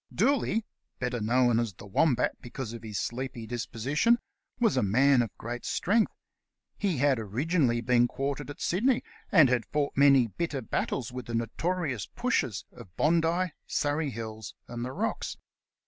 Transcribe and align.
Dooley, 0.11 0.65
better 0.97 1.19
known 1.21 1.59
as 1.59 1.75
The 1.75 1.85
Wombat 1.85 2.41
because 2.41 2.73
of 2.73 2.81
his 2.81 2.99
sleepy 2.99 3.45
disposition, 3.45 4.17
was 4.59 4.75
a 4.75 4.81
man 4.81 5.21
of 5.21 5.29
great 5.37 5.63
strength. 5.63 6.11
He 6.75 6.97
had 6.97 7.19
originally 7.19 7.81
been 7.81 8.07
quartered 8.07 8.49
at 8.49 8.61
Sydney, 8.61 9.03
and 9.31 9.47
had 9.47 9.67
fought 9.67 9.93
many 9.95 10.25
bitter 10.25 10.63
battles 10.63 11.11
with 11.11 11.27
the 11.27 11.35
notorious 11.35 12.07
"pushes" 12.07 12.65
of 12.71 12.89
Bondi, 12.97 13.51
Surry 13.67 14.09
Hills 14.09 14.55
and 14.67 14.83
The 14.83 14.91
Rocks. 14.91 15.37